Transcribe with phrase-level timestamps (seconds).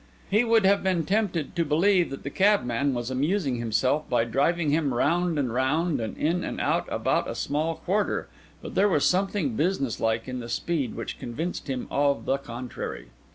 [0.31, 4.71] He would have been tempted to believe that the cabman was amusing himself by driving
[4.71, 8.27] him round and round and in and out about a small quarter,
[8.63, 13.09] but there was something business like in the speed which convinced him of the contrary.